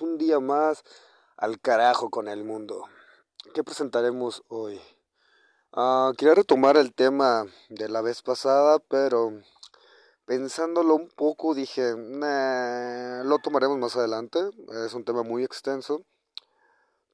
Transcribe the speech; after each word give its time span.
un 0.00 0.18
día 0.18 0.40
más 0.40 0.84
al 1.36 1.60
carajo 1.60 2.10
con 2.10 2.28
el 2.28 2.44
mundo. 2.44 2.84
¿Qué 3.54 3.64
presentaremos 3.64 4.42
hoy? 4.48 4.80
Ah, 5.72 6.12
quería 6.16 6.34
retomar 6.34 6.76
el 6.76 6.94
tema 6.94 7.46
de 7.68 7.88
la 7.88 8.00
vez 8.02 8.22
pasada, 8.22 8.78
pero 8.78 9.32
pensándolo 10.24 10.94
un 10.94 11.08
poco 11.08 11.54
dije, 11.54 11.94
lo 11.94 13.38
tomaremos 13.38 13.78
más 13.78 13.96
adelante, 13.96 14.40
es 14.84 14.94
un 14.94 15.04
tema 15.04 15.22
muy 15.22 15.44
extenso, 15.44 16.02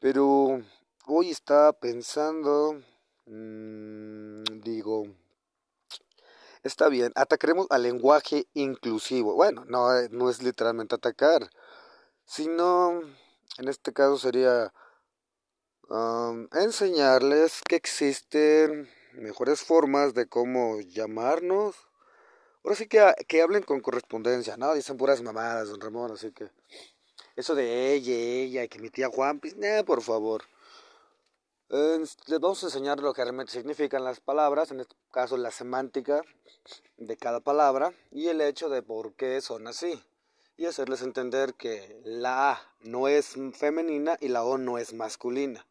pero 0.01 0.61
hoy 1.07 1.31
estaba 1.31 1.73
pensando, 1.73 2.81
mm, 3.27 4.45
digo, 4.63 5.05
Está 6.65 6.89
bien, 6.89 7.13
atacaremos 7.15 7.67
al 7.69 7.83
lenguaje 7.83 8.47
inclusivo. 8.55 9.35
Bueno, 9.35 9.67
no, 9.67 9.95
eh, 9.99 10.09
no 10.11 10.31
es 10.31 10.43
literalmente 10.43 10.95
atacar, 10.95 11.51
sino, 12.25 13.01
en 13.59 13.69
este 13.69 13.93
caso 13.93 14.19
sería 14.19 14.73
enseñarles 16.53 17.61
que 17.69 17.77
existen 17.77 18.91
mejores 19.13 19.63
formas 19.63 20.15
de 20.15 20.27
cómo 20.27 20.81
llamarnos. 20.81 21.77
Ahora 22.65 22.77
sí 22.77 22.87
que, 22.87 23.15
que 23.29 23.43
hablen 23.43 23.63
con 23.63 23.81
correspondencia, 23.81 24.57
¿no? 24.57 24.73
Dicen 24.75 24.97
puras 24.97 25.23
mamadas, 25.23 25.69
don 25.69 25.81
Ramón, 25.81 26.13
así 26.13 26.33
que... 26.33 26.51
Eso 27.37 27.55
de 27.55 27.93
ella, 27.95 28.13
ella, 28.13 28.69
que 28.69 28.79
mi 28.79 28.91
tía 28.91 29.09
Juan, 29.09 29.41
pues, 29.41 29.57
por 29.85 30.03
favor 30.03 30.45
les 31.69 32.41
vamos 32.41 32.63
a 32.63 32.67
enseñar 32.67 33.01
lo 33.01 33.13
que 33.13 33.23
realmente 33.23 33.53
significan 33.53 34.05
las 34.05 34.21
palabras, 34.21 34.71
en 34.71 34.81
este 34.81 34.95
caso 35.11 35.37
la 35.37 35.51
semántica 35.51 36.23
de 36.99 37.17
cada 37.17 37.41
palabra 37.41 37.93
y 38.13 38.29
el 38.29 38.41
hecho 38.41 38.69
de 38.69 38.83
por 38.83 39.15
qué 39.15 39.41
son 39.41 39.67
así. 39.67 40.01
Y 40.57 40.67
hacerles 40.67 41.03
entender 41.03 41.55
que 41.55 42.01
la 42.05 42.53
A 42.53 42.75
no 42.81 43.09
es 43.09 43.35
femenina 43.55 44.17
y 44.21 44.29
la 44.29 44.45
O 44.45 44.57
no 44.57 44.79
es 44.79 44.93
masculina. 44.93 45.67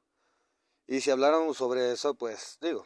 Y 0.87 1.01
si 1.01 1.11
habláramos 1.11 1.57
sobre 1.57 1.91
eso, 1.91 2.15
pues 2.15 2.57
digo, 2.61 2.85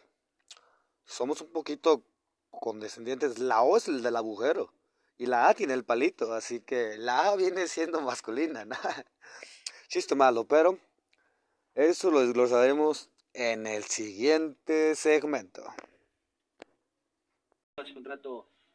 somos 1.06 1.42
un 1.42 1.52
poquito 1.52 2.04
condescendientes. 2.52 3.40
La 3.40 3.64
O 3.64 3.78
es 3.78 3.88
el 3.88 4.04
del 4.04 4.16
agujero 4.16 4.72
y 5.18 5.26
la 5.26 5.50
A 5.50 5.54
tiene 5.54 5.74
el 5.74 5.84
palito, 5.84 6.34
así 6.34 6.60
que 6.60 6.98
la 6.98 7.30
A 7.30 7.36
viene 7.36 7.68
siendo 7.68 8.02
masculina. 8.02 8.66
Chiste 9.88 10.16
malo, 10.16 10.46
pero 10.48 10.78
eso 11.74 12.12
lo 12.12 12.22
desglosaremos 12.22 13.10
en 13.34 13.66
el 13.66 13.84
siguiente 13.84 14.96
segmento. 14.96 15.64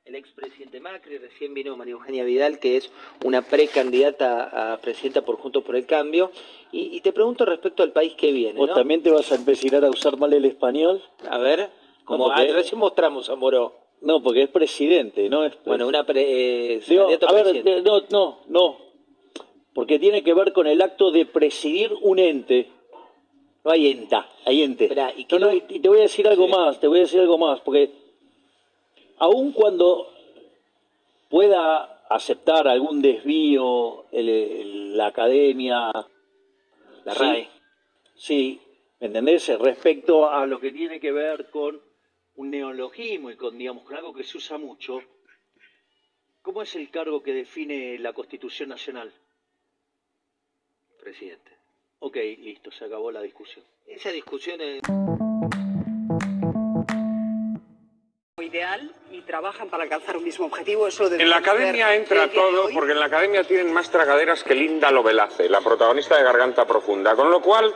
El 0.04 0.16
expresidente 0.16 0.80
Macri, 0.80 1.18
recién 1.18 1.54
vino 1.54 1.76
María 1.76 1.92
Eugenia 1.92 2.24
Vidal, 2.24 2.58
que 2.58 2.76
es 2.76 2.90
una 3.24 3.42
precandidata 3.42 4.72
a 4.72 4.76
presidenta 4.78 5.22
por 5.22 5.36
Juntos 5.36 5.62
por 5.62 5.76
el 5.76 5.86
Cambio, 5.86 6.32
y, 6.72 7.00
te 7.02 7.12
pregunto 7.12 7.44
respecto 7.44 7.82
al 7.82 7.92
país 7.92 8.14
que 8.14 8.32
viene. 8.32 8.58
¿Vos 8.58 8.74
también 8.74 9.02
te 9.02 9.10
vas 9.10 9.30
a 9.30 9.36
empezar 9.36 9.84
a 9.84 9.90
usar 9.90 10.16
mal 10.16 10.32
el 10.32 10.44
español? 10.44 11.02
A 11.28 11.38
ver, 11.38 11.70
como 12.04 12.28
no, 12.28 12.34
recién 12.34 12.78
mostramos 12.78 13.28
a 13.30 13.36
Moró. 13.36 13.74
No, 14.00 14.22
porque 14.22 14.42
es 14.42 14.48
presidente, 14.48 15.28
¿no 15.28 15.44
es... 15.44 15.52
Bueno, 15.64 15.86
una 15.86 16.04
pre, 16.04 16.76
eh, 16.76 16.80
a 17.26 17.32
ver, 17.32 17.64
no, 17.84 18.02
no, 18.10 18.40
no, 18.48 18.78
porque 19.72 20.00
tiene 20.00 20.24
que 20.24 20.34
ver 20.34 20.52
con 20.52 20.66
el 20.66 20.82
acto 20.82 21.12
de 21.12 21.26
presidir 21.26 21.92
un 22.00 22.18
ente 22.18 22.68
no 23.64 23.70
hay 23.70 23.92
enta, 23.92 24.28
hay 24.44 24.62
ente. 24.62 24.90
¿y, 25.16 25.24
te 25.24 25.88
voy 25.88 25.98
a 25.98 26.02
decir 26.02 26.26
algo 26.26 26.48
más, 26.48 26.80
te 26.80 26.88
voy 26.88 26.98
a 26.98 27.02
decir 27.02 27.20
algo 27.20 27.38
más, 27.38 27.60
porque 27.60 28.01
aun 29.22 29.52
cuando 29.52 30.12
pueda 31.28 32.04
aceptar 32.10 32.66
algún 32.66 33.00
desvío 33.00 34.06
la 34.10 35.06
academia, 35.06 35.92
la 37.04 37.14
RAE, 37.14 37.48
sí, 38.16 38.60
¿me 38.98 39.06
entendés? 39.06 39.46
Respecto 39.60 40.28
a 40.28 40.44
lo 40.44 40.58
que 40.58 40.72
tiene 40.72 40.98
que 40.98 41.12
ver 41.12 41.50
con 41.50 41.80
un 42.34 42.50
neologismo 42.50 43.30
y 43.30 43.36
con, 43.36 43.56
digamos, 43.56 43.84
con 43.84 43.96
algo 43.96 44.12
que 44.12 44.24
se 44.24 44.38
usa 44.38 44.58
mucho, 44.58 45.00
¿cómo 46.42 46.62
es 46.62 46.74
el 46.74 46.90
cargo 46.90 47.22
que 47.22 47.32
define 47.32 48.00
la 48.00 48.12
Constitución 48.12 48.70
Nacional? 48.70 49.12
Presidente. 51.00 51.52
Ok, 52.00 52.16
listo, 52.16 52.72
se 52.72 52.86
acabó 52.86 53.12
la 53.12 53.22
discusión. 53.22 53.64
Esa 53.86 54.10
discusión 54.10 54.60
es... 54.60 54.82
y 59.10 59.20
trabajan 59.22 59.68
para 59.68 59.84
alcanzar 59.84 60.16
un 60.16 60.24
mismo 60.24 60.46
objetivo. 60.46 60.86
Eso 60.86 61.06
en 61.06 61.28
la 61.28 61.36
academia 61.36 61.94
entra 61.94 62.28
todo, 62.30 62.68
porque 62.72 62.92
en 62.92 63.00
la 63.00 63.06
academia 63.06 63.44
tienen 63.44 63.72
más 63.72 63.90
tragaderas 63.90 64.42
que 64.42 64.54
Linda 64.54 64.90
Lovelace, 64.90 65.48
la 65.48 65.60
protagonista 65.60 66.16
de 66.16 66.24
Garganta 66.24 66.64
Profunda, 66.64 67.14
con 67.14 67.30
lo 67.30 67.40
cual 67.40 67.74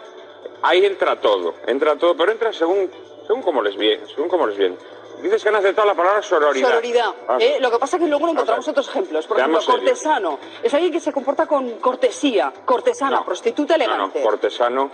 ahí 0.63 0.85
entra 0.85 1.21
todo, 1.21 1.55
entra 1.67 1.97
todo, 1.97 2.17
pero 2.17 2.33
entra 2.33 2.53
según 2.53 2.91
según 3.27 3.43
cómo 3.43 3.63
les 3.63 3.77
viene, 3.77 4.07
según 4.07 4.29
cómo 4.29 4.47
les 4.47 4.57
viene. 4.57 4.77
Dices 5.23 5.43
que 5.43 5.49
han 5.49 5.57
aceptado 5.57 5.89
la 5.89 5.95
palabra 5.95 6.23
sororidad. 6.23 6.69
Sororidad. 6.69 7.15
Ah, 7.27 7.39
¿eh? 7.41 7.57
Lo 7.61 7.71
que 7.71 7.79
pasa 7.79 7.97
es 7.97 8.03
que 8.03 8.09
luego 8.09 8.29
encontramos 8.29 8.69
otros 8.69 8.89
ejemplos. 8.89 9.27
Por 9.27 9.39
ejemplo, 9.39 9.61
cortesano. 9.65 10.39
Es 10.63 10.73
alguien 10.75 10.93
que 10.93 11.01
se 11.01 11.13
comporta 11.13 11.47
con 11.47 11.79
cortesía. 11.79 12.53
Cortesana, 12.65 13.25
prostituta 13.25 13.75
elegante. 13.77 14.19
No, 14.19 14.25
no, 14.25 14.31
cortesano. 14.31 14.91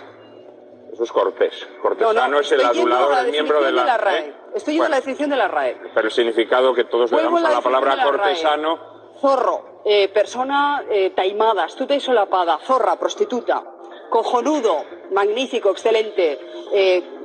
Eso 0.93 1.05
es 1.05 1.13
cortés. 1.13 1.67
Cortesano 1.81 2.41
es 2.41 2.53
el 2.53 2.65
adulador, 2.65 3.25
el 3.25 3.31
miembro 3.33 3.63
de 3.63 3.73
la, 3.73 3.97
RAE. 3.97 4.19
¿eh? 4.19 4.35
Estoy 4.55 4.79
a 4.81 4.89
la 4.89 4.97
definición 4.97 5.31
de 5.31 5.37
la 5.37 5.49
RAE. 5.49 5.77
Pero 5.95 6.09
el 6.09 6.13
significado 6.13 6.75
que 6.75 6.85
todos 6.85 7.11
le 7.11 7.23
damos 7.23 7.43
a 7.43 7.51
la 7.51 7.61
palabra 7.61 8.03
cortesano. 8.05 8.93
Zorro, 9.21 9.81
eh, 9.85 10.09
persona 10.09 10.85
taimada, 11.15 11.65
astuta 11.65 11.95
y 11.95 12.01
solapada. 12.01 12.59
Zorra, 12.59 12.97
prostituta. 12.97 13.63
Cojonudo, 14.11 14.85
magnífico, 15.13 15.71
excelente. 15.71 16.39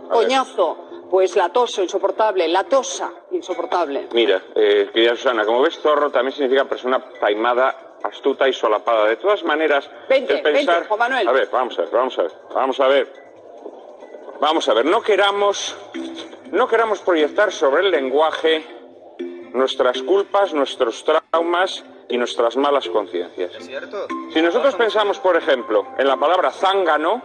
coñazo 0.10 0.88
pues 1.10 1.36
latoso, 1.36 1.82
insoportable, 1.82 2.48
latosa, 2.48 3.12
insoportable. 3.32 4.08
Mira, 4.12 4.42
eh, 4.56 4.90
querida 4.94 5.16
Susana, 5.16 5.46
como 5.46 5.62
ves, 5.62 5.80
zorro 5.80 6.12
también 6.12 6.34
significa 6.34 6.66
persona 6.66 7.04
taimada, 7.20 7.98
astuta 8.04 8.48
y 8.48 8.54
solapada. 8.54 9.06
De 9.08 9.16
todas 9.18 9.44
maneras, 9.44 9.90
vente, 10.10 10.38
pensar... 10.40 10.88
Juan 10.88 11.00
Manuel. 11.00 11.28
A 11.28 11.32
ver, 11.32 11.50
vamos 11.52 11.78
a 11.80 11.84
ver, 11.84 11.92
vamos 11.92 12.20
a 12.20 12.24
ver, 12.24 12.32
vamos 12.54 12.80
a 12.80 12.88
ver. 12.88 13.27
Vamos 14.40 14.70
a 14.70 14.74
ver, 14.74 14.86
no 14.86 15.02
queramos, 15.02 15.76
no 16.52 16.68
queramos 16.68 17.00
proyectar 17.00 17.52
sobre 17.52 17.82
el 17.82 17.92
lenguaje 17.92 18.64
nuestras 19.54 20.02
culpas, 20.04 20.54
nuestros 20.54 21.04
traumas 21.04 21.84
y 22.08 22.18
nuestras 22.18 22.56
malas 22.56 22.88
conciencias. 22.88 23.52
Si 24.32 24.42
nosotros 24.42 24.76
pensamos, 24.76 25.20
por 25.20 25.36
ejemplo, 25.36 25.88
en 25.98 26.08
la 26.08 26.18
palabra 26.18 26.52
zángano, 26.52 27.24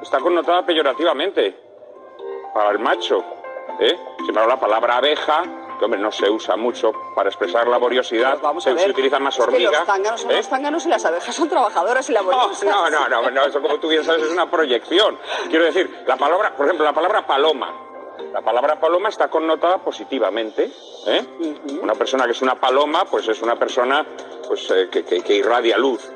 está 0.00 0.20
connotada 0.20 0.64
peyorativamente 0.64 1.56
para 2.54 2.70
el 2.70 2.78
macho. 2.78 3.24
¿eh? 3.80 3.98
Sin 4.18 4.28
embargo, 4.28 4.50
la 4.50 4.60
palabra 4.60 4.98
abeja, 4.98 5.42
que 5.78 5.84
hombre, 5.84 6.00
no 6.00 6.12
se 6.12 6.28
usa 6.30 6.56
mucho 6.56 6.92
para 7.14 7.28
expresar 7.28 7.66
laboriosidad, 7.68 8.38
se, 8.58 8.72
utiliza 8.72 9.18
más 9.18 9.38
hormiga. 9.38 9.70
los 9.70 9.86
zánganos 9.86 10.20
son 10.20 10.30
¿eh? 10.30 10.36
los 10.36 10.48
zánganos 10.48 10.86
y 10.86 10.88
las 10.88 11.04
abejas 11.04 11.34
son 11.34 11.48
trabajadoras 11.48 12.08
y 12.08 12.12
laboriosas. 12.12 12.64
No, 12.66 12.90
no, 12.90 13.08
no, 13.08 13.30
no, 13.30 13.44
eso 13.44 13.60
como 13.60 13.78
tú 13.78 13.88
bien 13.88 14.04
sabes 14.04 14.22
es 14.24 14.30
una 14.30 14.50
proyección. 14.50 15.18
Quiero 15.48 15.64
decir, 15.64 16.04
la 16.06 16.16
palabra, 16.16 16.54
por 16.56 16.66
ejemplo, 16.66 16.84
la 16.84 16.92
palabra 16.92 17.26
paloma. 17.26 17.72
La 18.32 18.40
palabra 18.40 18.78
paloma 18.80 19.08
está 19.08 19.28
connotada 19.28 19.78
positivamente. 19.78 20.70
¿eh? 21.06 21.24
Una 21.80 21.94
persona 21.94 22.24
que 22.24 22.32
es 22.32 22.42
una 22.42 22.54
paloma, 22.54 23.04
pues 23.04 23.28
es 23.28 23.40
una 23.42 23.56
persona 23.56 24.04
pues, 24.46 24.70
eh, 24.70 24.88
que, 24.90 25.04
que, 25.04 25.22
que 25.22 25.34
irradia 25.34 25.78
luz. 25.78 26.10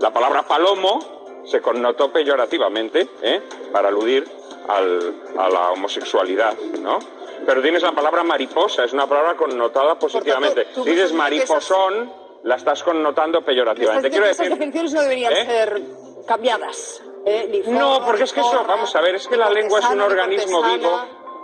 La 0.00 0.10
palabra 0.12 0.42
palomo 0.44 1.44
se 1.44 1.60
connotó 1.60 2.12
peyorativamente, 2.12 3.08
¿eh? 3.22 3.42
para 3.72 3.88
aludir 3.88 4.28
al, 4.68 5.14
a 5.38 5.48
la 5.48 5.70
homosexualidad, 5.70 6.56
¿no? 6.80 6.98
Pero 7.46 7.62
tienes 7.62 7.82
la 7.82 7.92
palabra 7.92 8.22
mariposa, 8.22 8.84
es 8.84 8.92
una 8.92 9.06
palabra 9.06 9.36
connotada 9.36 9.98
positivamente. 9.98 10.66
dices 10.84 11.12
mariposón, 11.12 12.12
la 12.44 12.56
estás 12.56 12.82
connotando 12.82 13.42
peyorativamente. 13.42 14.10
Quiero 14.10 14.26
decir, 14.26 14.46
esas 14.46 14.58
definiciones 14.58 14.92
no 14.92 15.02
deberían 15.02 15.32
¿eh? 15.32 15.44
ser 15.44 15.82
cambiadas. 16.26 17.02
¿eh? 17.26 17.62
no, 17.66 18.04
porque 18.04 18.24
es 18.24 18.32
que 18.32 18.40
eso, 18.40 18.64
vamos 18.66 18.94
a 18.94 19.00
ver, 19.00 19.16
es 19.16 19.26
que 19.26 19.36
la 19.36 19.50
lengua 19.50 19.80
es 19.80 19.86
un 19.86 20.00
organismo 20.00 20.62
vivo. 20.62 21.00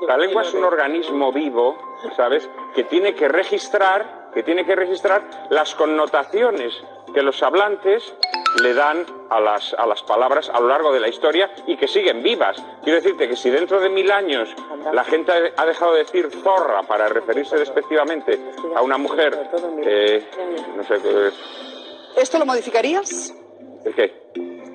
La 0.07 0.19
lengua 0.19 0.43
es 0.43 0.53
un 0.53 0.65
organismo 0.65 1.33
vivo, 1.33 1.79
¿sabes? 2.17 2.49
Que 2.75 2.85
tiene 2.85 3.15
que 3.15 3.29
registrar, 3.29 4.31
que 4.35 4.43
tiene 4.43 4.67
que 4.67 4.75
registrar 4.75 5.47
las 5.51 5.75
connotaciones 5.75 6.75
que 7.15 7.23
los 7.23 7.43
hablantes 7.43 8.15
le 8.63 8.75
dan 8.75 9.05
a 9.31 9.41
las, 9.41 9.75
a 9.75 9.87
las 9.87 10.03
palabras 10.03 10.49
a 10.49 10.61
lo 10.61 10.69
largo 10.69 10.93
de 10.93 11.01
la 11.01 11.09
historia 11.09 11.51
y 11.67 11.77
que 11.77 11.89
siguen 11.89 12.23
vivas. 12.23 12.63
Quiero 12.83 13.01
decirte 13.01 13.29
que 13.29 13.37
si 13.37 13.51
dentro 13.51 13.81
de 13.81 13.89
mil 13.89 14.11
años 14.11 14.49
la 14.93 15.05
gente 15.05 15.33
ha 15.57 15.67
dejado 15.67 15.93
de 15.93 15.99
decir 16.01 16.31
zorra 16.43 16.83
para 16.83 17.09
referirse 17.09 17.57
despectivamente 17.57 18.39
a 18.77 18.83
una 18.83 18.99
mujer, 18.99 19.51
eh, 19.83 20.27
no 20.77 20.85
sé. 20.85 20.95
Eh, 21.05 21.31
¿Esto 22.17 22.39
lo 22.39 22.47
modificarías? 22.47 23.35
¿El 23.85 23.95
qué? 23.95 24.31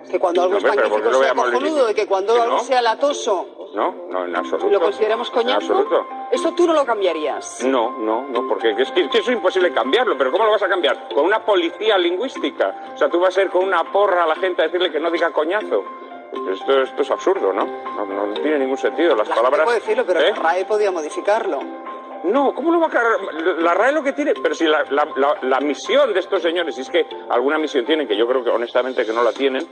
Que 0.10 0.20
cuando 0.20 0.44
algo 0.44 0.58
es 0.58 0.64
magnífico 0.64 1.14
sea 1.14 1.34
cojonudo, 1.34 1.90
y 1.90 1.94
que 1.94 2.08
cuando 2.08 2.42
algo 2.42 2.60
sea 2.60 2.82
latoso. 2.82 3.59
No, 3.74 3.94
no, 4.10 4.26
en 4.26 4.36
absoluto. 4.36 4.70
¿Lo 4.70 4.80
consideramos 4.80 5.30
coñazo? 5.30 5.74
En 5.74 5.80
absoluto. 5.80 6.08
Esto 6.32 6.54
tú 6.54 6.68
no 6.68 6.74
lo 6.74 6.86
cambiarías. 6.86 7.64
No, 7.64 7.92
no, 7.98 8.28
no, 8.28 8.48
porque 8.48 8.72
es 8.72 8.92
que, 8.92 9.08
es 9.12 9.28
imposible 9.28 9.72
cambiarlo, 9.72 10.18
pero 10.18 10.32
¿cómo 10.32 10.46
lo 10.46 10.52
vas 10.52 10.64
a 10.64 10.68
cambiar? 10.68 11.10
Con 11.14 11.26
una 11.26 11.44
policía 11.44 11.98
lingüística. 11.98 12.92
O 12.94 12.98
sea, 12.98 13.10
tú 13.10 13.20
vas 13.20 13.38
a 13.38 13.44
ir 13.44 13.50
con 13.50 13.64
una 13.64 13.84
porra 13.92 14.24
a 14.24 14.28
la 14.28 14.36
gente 14.36 14.62
a 14.62 14.66
decirle 14.66 14.92
que 14.92 15.00
no 15.00 15.12
diga 15.12 15.32
coñazo. 15.32 15.84
Esto, 16.52 16.82
esto 16.82 17.02
es 17.02 17.12
absurdo, 17.12 17.52
¿no? 17.54 17.66
¿no? 17.66 18.34
tiene 18.36 18.60
ningún 18.60 18.78
sentido. 18.78 19.16
Las 19.16 19.28
la 19.28 19.36
palabras. 19.36 19.64
puede 19.64 19.80
decirlo, 19.80 20.04
pero 20.06 20.20
¿eh? 20.20 20.34
RAE 20.34 20.66
podía 20.66 20.92
modificarlo. 20.92 21.60
No, 22.24 22.54
¿cómo 22.54 22.72
lo 22.72 22.80
va 22.80 22.88
a 22.88 22.90
cargar? 22.90 23.20
La 23.60 23.74
RAE 23.74 23.94
lo 23.94 24.04
que 24.04 24.14
tiene, 24.14 24.34
pero 24.42 24.54
si 24.54 24.66
la, 24.66 24.84
la, 25.42 25.60
misión 25.62 26.14
de 26.14 26.20
estos 26.20 26.42
señores, 26.42 26.76
si 26.76 26.82
es 26.82 26.90
que 26.90 27.06
alguna 27.30 27.58
misión 27.58 27.86
tienen, 27.86 28.08
que 28.08 28.18
yo 28.18 28.28
creo 28.28 28.44
que 28.44 28.50
honestamente 28.50 29.06
que 29.06 29.14
no 29.14 29.24
la 29.24 29.32
tienen, 29.32 29.66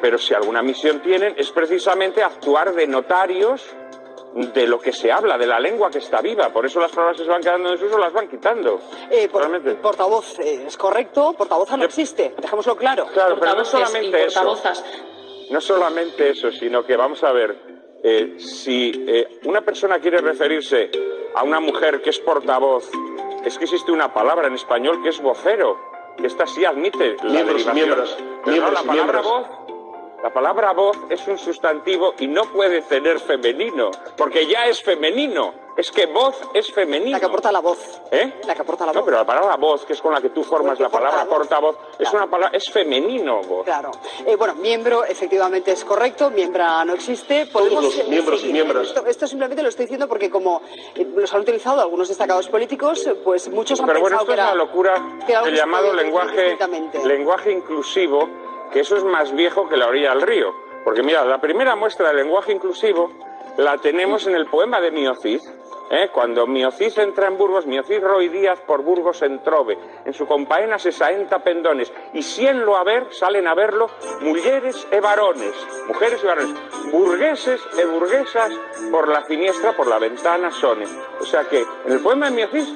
pero 0.00 0.18
si 0.18 0.34
alguna 0.34 0.62
misión 0.62 1.00
tienen, 1.00 1.34
es 1.36 1.50
precisamente 1.50 2.22
actuar 2.22 2.74
de 2.74 2.86
notarios 2.86 3.62
de 4.36 4.66
lo 4.66 4.78
que 4.78 4.92
se 4.92 5.10
habla, 5.10 5.38
de 5.38 5.46
la 5.46 5.58
lengua 5.58 5.90
que 5.90 5.98
está 5.98 6.20
viva. 6.20 6.50
Por 6.50 6.66
eso 6.66 6.78
las 6.78 6.90
palabras 6.90 7.16
que 7.16 7.24
se 7.24 7.30
van 7.30 7.40
quedando 7.40 7.70
en 7.70 7.76
desuso 7.76 7.98
las 7.98 8.12
van 8.12 8.28
quitando. 8.28 8.80
Eh, 9.10 9.28
portavoz, 9.80 10.38
eh, 10.40 10.64
es 10.66 10.76
correcto, 10.76 11.32
portavoza 11.32 11.76
no 11.76 11.84
existe, 11.84 12.34
dejémoslo 12.38 12.76
claro. 12.76 13.06
Claro, 13.12 13.36
pero 13.40 13.54
no 13.54 13.64
solamente 13.64 14.26
eso. 14.26 14.56
No 15.50 15.60
solamente 15.60 16.30
eso, 16.30 16.50
sino 16.50 16.84
que 16.84 16.96
vamos 16.96 17.22
a 17.22 17.32
ver, 17.32 17.56
eh, 18.02 18.34
si 18.38 18.92
eh, 19.06 19.40
una 19.44 19.62
persona 19.62 20.00
quiere 20.00 20.18
referirse 20.18 20.90
a 21.34 21.42
una 21.42 21.60
mujer 21.60 22.02
que 22.02 22.10
es 22.10 22.18
portavoz, 22.18 22.90
es 23.44 23.56
que 23.56 23.64
existe 23.64 23.92
una 23.92 24.12
palabra 24.12 24.48
en 24.48 24.54
español 24.54 25.02
que 25.02 25.10
es 25.10 25.20
vocero, 25.20 25.78
que 26.18 26.26
esta 26.26 26.46
sí 26.46 26.64
admite 26.64 27.16
la 27.22 27.30
miembros, 27.30 27.74
Miembros, 27.74 28.16
miembros, 28.44 28.72
la 28.72 28.82
palabra 28.82 29.20
voz 29.20 29.46
la 30.22 30.32
palabra 30.32 30.72
voz 30.72 30.96
es 31.10 31.26
un 31.28 31.38
sustantivo 31.38 32.14
y 32.18 32.26
no 32.26 32.44
puede 32.44 32.82
tener 32.82 33.20
femenino, 33.20 33.90
porque 34.16 34.46
ya 34.46 34.66
es 34.66 34.82
femenino. 34.82 35.66
Es 35.76 35.90
que 35.90 36.06
voz 36.06 36.40
es 36.54 36.72
femenino. 36.72 37.10
La 37.10 37.20
que 37.20 37.26
aporta 37.26 37.52
la 37.52 37.60
voz. 37.60 38.00
¿Eh? 38.10 38.40
La 38.46 38.54
que 38.54 38.62
aporta 38.62 38.86
la 38.86 38.92
voz. 38.92 39.00
No, 39.00 39.04
pero 39.04 39.18
la 39.18 39.26
palabra 39.26 39.56
voz, 39.56 39.84
que 39.84 39.92
es 39.92 40.00
con 40.00 40.14
la 40.14 40.22
que 40.22 40.30
tú 40.30 40.42
formas 40.42 40.80
la 40.80 40.88
palabra 40.88 41.26
portavoz, 41.26 41.76
es 41.98 42.10
una 42.14 42.26
palabra, 42.28 42.56
es 42.56 42.70
femenino 42.70 43.42
voz. 43.42 43.66
Claro. 43.66 43.90
Eh, 44.24 44.36
bueno, 44.36 44.54
miembro 44.54 45.04
efectivamente 45.04 45.72
es 45.72 45.84
correcto, 45.84 46.30
miembra 46.30 46.82
no 46.86 46.94
existe. 46.94 47.44
Podemos, 47.46 47.84
Todos 47.84 47.96
los 47.98 48.08
miembros 48.08 48.42
y 48.42 48.52
miembros. 48.52 48.94
Esto, 49.06 49.26
simplemente 49.26 49.62
lo 49.62 49.68
estoy 49.68 49.84
diciendo 49.84 50.08
porque 50.08 50.30
como 50.30 50.62
eh, 50.94 51.06
los 51.14 51.34
han 51.34 51.42
utilizado 51.42 51.82
algunos 51.82 52.08
destacados 52.08 52.48
políticos, 52.48 53.06
pues 53.22 53.50
muchos 53.50 53.78
han 53.78 53.86
pero 53.86 54.00
bueno, 54.00 54.16
esto 54.18 54.32
es 54.32 54.38
una 54.38 54.54
locura 54.54 55.18
el 55.44 55.54
llamado 55.54 55.92
lenguaje, 55.92 56.56
lenguaje 57.04 57.52
inclusivo 57.52 58.26
que 58.76 58.82
eso 58.82 58.98
es 58.98 59.04
más 59.04 59.34
viejo 59.34 59.70
que 59.70 59.78
la 59.78 59.86
orilla 59.86 60.10
del 60.10 60.20
río. 60.20 60.54
Porque 60.84 61.02
mira, 61.02 61.24
la 61.24 61.40
primera 61.40 61.74
muestra 61.76 62.08
de 62.08 62.16
lenguaje 62.16 62.52
inclusivo 62.52 63.10
la 63.56 63.78
tenemos 63.78 64.26
en 64.26 64.34
el 64.34 64.44
poema 64.44 64.82
de 64.82 64.90
Miocid, 64.90 65.40
¿eh? 65.90 66.10
cuando 66.12 66.46
Miocid 66.46 66.98
entra 66.98 67.26
en 67.28 67.38
Burgos, 67.38 67.64
Miocid 67.64 68.02
Roy 68.02 68.28
Díaz 68.28 68.60
por 68.60 68.82
Burgos 68.82 69.22
en 69.22 69.42
Trove, 69.42 69.78
en 70.04 70.12
su 70.12 70.26
compañía 70.26 70.78
se 70.78 70.92
saenta 70.92 71.38
pendones, 71.38 71.90
y 72.12 72.22
lo 72.52 72.76
a 72.76 72.84
ver, 72.84 73.06
salen 73.14 73.46
a 73.46 73.54
verlo, 73.54 73.88
mujeres 74.20 74.86
e 74.90 75.00
varones, 75.00 75.54
mujeres 75.88 76.22
y 76.22 76.26
varones, 76.26 76.54
burgueses 76.92 77.62
e 77.78 77.86
burguesas 77.86 78.52
por 78.90 79.08
la 79.08 79.24
siniestra, 79.24 79.72
por 79.72 79.86
la 79.86 79.98
ventana 79.98 80.50
sonen. 80.50 80.88
O 81.18 81.24
sea 81.24 81.44
que 81.44 81.64
en 81.86 81.92
el 81.92 82.00
poema 82.00 82.28
de 82.28 82.36
Miocid 82.36 82.66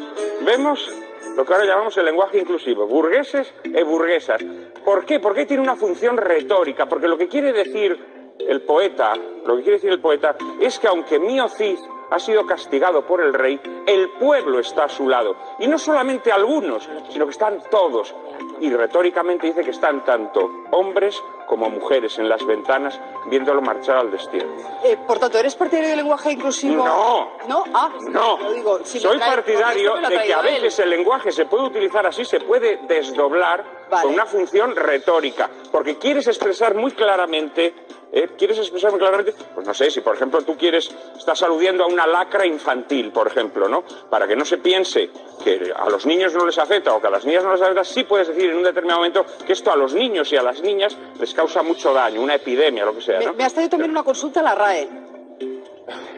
vemos 0.46 0.90
lo 1.36 1.44
que 1.44 1.52
ahora 1.52 1.66
llamamos 1.66 1.94
el 1.98 2.06
lenguaje 2.06 2.38
inclusivo, 2.38 2.86
burgueses 2.86 3.52
e 3.64 3.82
burguesas. 3.82 4.42
¿Por 4.84 5.04
qué? 5.04 5.20
Porque 5.20 5.46
tiene 5.46 5.62
una 5.62 5.76
función 5.76 6.16
retórica, 6.16 6.86
porque 6.86 7.08
lo 7.08 7.18
que 7.18 7.28
quiere 7.28 7.52
decir 7.52 8.34
el 8.38 8.62
poeta, 8.62 9.14
lo 9.44 9.56
que 9.56 9.62
quiere 9.62 9.76
decir 9.76 9.90
el 9.90 10.00
poeta 10.00 10.36
es 10.60 10.78
que 10.78 10.88
aunque 10.88 11.18
Mio 11.18 11.48
Cid 11.48 11.78
ha 12.10 12.18
sido 12.18 12.44
castigado 12.46 13.06
por 13.06 13.20
el 13.20 13.32
rey, 13.32 13.60
el 13.86 14.10
pueblo 14.18 14.58
está 14.58 14.84
a 14.84 14.88
su 14.88 15.08
lado. 15.08 15.36
Y 15.58 15.68
no 15.68 15.78
solamente 15.78 16.32
algunos, 16.32 16.88
sino 17.10 17.24
que 17.26 17.30
están 17.30 17.62
todos. 17.70 18.14
Y 18.60 18.70
retóricamente 18.70 19.46
dice 19.46 19.62
que 19.62 19.70
están 19.70 20.04
tanto 20.04 20.64
hombres 20.72 21.22
como 21.50 21.68
mujeres 21.68 22.16
en 22.20 22.28
las 22.28 22.46
ventanas 22.46 23.00
viéndolo 23.26 23.60
marchar 23.60 23.96
al 23.96 24.12
destierro. 24.12 24.54
Eh, 24.84 24.96
por 25.04 25.18
tanto, 25.18 25.36
¿eres 25.36 25.56
partidario 25.56 25.88
del 25.88 25.98
lenguaje 25.98 26.30
inclusivo? 26.30 26.86
No. 26.86 27.32
¿No? 27.48 27.64
Ah, 27.74 27.90
no. 28.08 28.38
Soy 28.84 29.18
partidario 29.18 29.96
de 29.96 30.22
que 30.22 30.32
a 30.32 30.42
veces 30.42 30.78
el 30.78 30.90
lenguaje 30.90 31.32
se 31.32 31.46
puede 31.46 31.64
utilizar 31.64 32.06
así, 32.06 32.24
se 32.24 32.38
puede 32.38 32.78
desdoblar 32.86 33.64
con 33.90 34.14
una 34.14 34.26
función 34.26 34.76
retórica, 34.76 35.50
porque 35.72 35.98
quieres 35.98 36.28
expresar 36.28 36.76
muy 36.76 36.92
claramente 36.92 37.74
¿Eh? 38.12 38.28
¿Quieres 38.36 38.58
expresarme 38.58 38.98
claramente? 38.98 39.34
Pues 39.54 39.66
no 39.66 39.72
sé, 39.72 39.90
si 39.90 40.00
por 40.00 40.16
ejemplo 40.16 40.42
tú 40.42 40.56
quieres, 40.56 40.90
estás 41.16 41.42
aludiendo 41.42 41.84
a 41.84 41.86
una 41.86 42.06
lacra 42.06 42.44
infantil, 42.44 43.12
por 43.12 43.28
ejemplo, 43.28 43.68
¿no? 43.68 43.84
Para 44.08 44.26
que 44.26 44.34
no 44.34 44.44
se 44.44 44.58
piense 44.58 45.10
que 45.44 45.72
a 45.74 45.88
los 45.88 46.06
niños 46.06 46.34
no 46.34 46.44
les 46.44 46.58
afecta 46.58 46.92
o 46.92 47.00
que 47.00 47.06
a 47.06 47.10
las 47.10 47.24
niñas 47.24 47.44
no 47.44 47.52
les 47.52 47.62
afecta, 47.62 47.84
sí 47.84 48.04
puedes 48.04 48.28
decir 48.28 48.50
en 48.50 48.56
un 48.56 48.64
determinado 48.64 48.98
momento 49.00 49.24
que 49.46 49.52
esto 49.52 49.70
a 49.70 49.76
los 49.76 49.94
niños 49.94 50.32
y 50.32 50.36
a 50.36 50.42
las 50.42 50.60
niñas 50.60 50.96
les 51.20 51.32
causa 51.40 51.62
mucho 51.62 51.94
daño, 51.94 52.20
una 52.20 52.34
epidemia, 52.34 52.84
lo 52.84 52.94
que 52.94 53.00
sea. 53.00 53.18
¿no? 53.20 53.32
Me, 53.32 53.44
has 53.44 53.54
traído 53.54 53.70
también 53.70 53.90
una 53.90 54.02
consulta 54.02 54.40
a 54.40 54.42
la 54.42 54.54
RAE. 54.54 54.88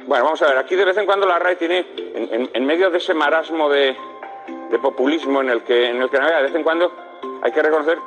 Bueno, 0.04 0.24
vamos 0.24 0.42
a 0.42 0.48
ver, 0.48 0.58
aquí 0.58 0.74
de 0.74 0.84
vez 0.84 0.96
en 0.96 1.06
cuando 1.06 1.26
la 1.26 1.38
RAE 1.38 1.54
tiene, 1.54 1.86
en, 2.52 2.66
medio 2.66 2.90
de 2.90 2.98
ese 2.98 3.14
marasmo 3.14 3.68
de, 3.68 3.96
populismo 4.82 5.40
en 5.40 5.50
el, 5.50 5.62
que, 5.62 5.90
en 5.90 6.02
el 6.02 6.10
que 6.10 6.18
navega, 6.18 6.38
de 6.38 6.42
vez 6.42 6.54
en 6.56 6.64
cuando 6.64 6.90
hay 7.40 7.52
que 7.52 7.62
reconocer 7.62 7.98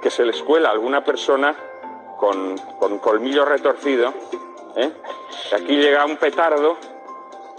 que 0.00 0.08
se 0.08 0.24
le 0.24 0.30
escuela 0.30 0.70
a 0.70 0.72
alguna 0.72 1.04
persona 1.04 1.54
con, 2.18 2.56
colmillo 2.98 3.44
retorcido. 3.44 4.14
¿eh? 4.76 4.90
Aquí 5.54 5.76
llega 5.76 6.06
un 6.06 6.16
petardo 6.16 6.78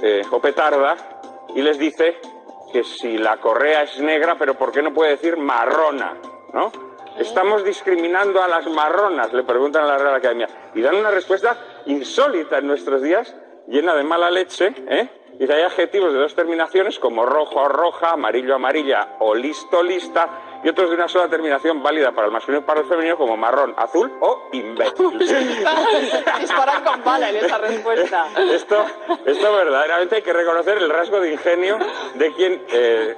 eh, 0.01 0.23
o 0.31 0.39
petarda 0.39 0.95
y 1.53 1.61
les 1.61 1.77
dice 1.77 2.17
que 2.71 2.83
si 2.83 3.19
la 3.19 3.37
correa 3.37 3.83
es 3.83 3.99
negra, 3.99 4.35
pero 4.39 4.55
¿por 4.55 4.71
qué 4.71 4.81
no 4.81 4.91
puede 4.91 5.11
decir 5.11 5.37
marrona? 5.37 6.17
¿No? 6.53 6.92
Estamos 7.17 7.63
discriminando 7.63 8.41
a 8.41 8.47
las 8.47 8.65
marronas, 8.67 9.31
le 9.33 9.43
preguntan 9.43 9.83
a 9.83 9.87
la 9.87 9.97
Real 9.97 10.15
Academia. 10.15 10.47
Y 10.73 10.81
dan 10.81 10.95
una 10.95 11.11
respuesta 11.11 11.57
insólita 11.85 12.57
en 12.57 12.67
nuestros 12.67 13.01
días, 13.01 13.35
llena 13.67 13.95
de 13.95 14.03
mala 14.03 14.31
leche, 14.31 14.73
¿eh? 14.87 15.09
Y 15.39 15.51
hay 15.51 15.63
adjetivos 15.63 16.13
de 16.13 16.19
dos 16.19 16.35
terminaciones 16.35 16.99
como 16.99 17.25
rojo 17.25 17.67
roja, 17.67 18.11
amarillo 18.11 18.55
amarilla 18.55 19.15
o 19.19 19.33
listo 19.33 19.81
lista 19.81 20.29
y 20.63 20.69
otros 20.69 20.89
de 20.89 20.95
una 20.95 21.07
sola 21.07 21.27
terminación 21.27 21.81
válida 21.81 22.11
para 22.11 22.27
el 22.27 22.33
masculino 22.33 22.63
y 22.63 22.65
para 22.65 22.81
el 22.81 22.85
femenino 22.85 23.17
como 23.17 23.35
marrón, 23.35 23.73
azul 23.75 24.11
o 24.21 24.49
imbécil. 24.53 25.17
Disparan 26.39 26.83
con 26.83 27.03
bala 27.03 27.29
en 27.29 27.37
esa 27.37 27.57
respuesta. 27.57 28.27
Esto, 28.37 28.85
esto 29.25 29.53
verdaderamente 29.53 30.17
hay 30.17 30.21
que 30.21 30.33
reconocer 30.33 30.77
el 30.77 30.89
rasgo 30.89 31.19
de 31.19 31.33
ingenio 31.33 31.79
de 32.13 32.31
quien 32.33 32.63
eh, 32.71 33.15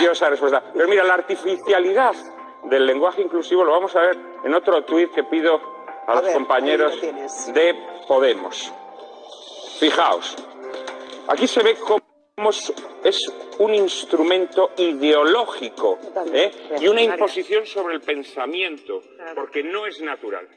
dio 0.00 0.12
esa 0.12 0.30
respuesta. 0.30 0.62
Pero 0.72 0.88
mira, 0.88 1.04
la 1.04 1.14
artificialidad 1.14 2.14
del 2.64 2.86
lenguaje 2.86 3.22
inclusivo 3.22 3.64
lo 3.64 3.72
vamos 3.72 3.94
a 3.96 4.00
ver 4.00 4.18
en 4.44 4.54
otro 4.54 4.84
tuit 4.84 5.12
que 5.12 5.24
pido 5.24 5.60
a, 6.06 6.14
los 6.14 6.30
compañeros 6.30 7.00
de 7.00 7.74
Podemos. 8.06 8.72
Fijaos, 9.78 10.36
aquí 11.28 11.46
se 11.46 11.62
ve 11.62 11.76
cómo 11.76 12.50
es 13.04 13.32
un 13.58 13.74
instrumento 13.74 14.72
ideológico 14.76 15.98
¿eh? 16.32 16.50
y 16.80 16.88
una 16.88 17.02
imposición 17.02 17.66
sobre 17.66 17.94
el 17.94 18.00
pensamiento, 18.00 19.02
porque 19.34 19.62
no 19.62 19.86
es 19.86 20.00
natural. 20.00 20.48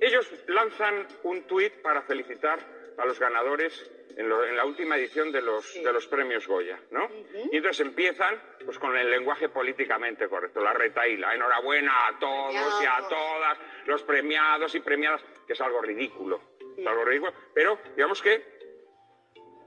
Ellos 0.00 0.30
lanzan 0.48 1.06
un 1.24 1.44
tuit 1.44 1.80
para 1.80 2.02
felicitar 2.02 2.58
a 2.98 3.04
los 3.06 3.18
ganadores 3.18 3.90
en, 4.16 4.56
la 4.56 4.64
última 4.64 4.96
edición 4.96 5.30
de 5.30 5.42
los, 5.42 5.74
de 5.74 5.92
los 5.92 6.06
premios 6.06 6.46
Goya, 6.46 6.78
¿no? 6.90 7.08
Y 7.52 7.56
entonces 7.56 7.86
empiezan 7.86 8.40
pues 8.64 8.78
con 8.78 8.96
el 8.96 9.10
lenguaje 9.10 9.48
políticamente 9.48 10.28
correcto, 10.28 10.60
la 10.60 10.72
retaíla, 10.72 11.34
enhorabuena 11.34 12.08
a 12.08 12.18
todos 12.18 12.82
y 12.82 12.86
a 12.86 13.08
todas, 13.08 13.58
los 13.86 14.02
premiados 14.02 14.74
y 14.74 14.80
premiadas, 14.80 15.22
que 15.46 15.52
es 15.52 15.60
algo 15.60 15.82
ridículo, 15.82 16.40
es 16.76 16.86
algo 16.86 17.04
ridículo, 17.04 17.32
pero 17.54 17.78
digamos 17.94 18.22
que 18.22 18.56